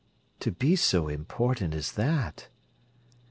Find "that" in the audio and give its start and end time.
1.91-2.47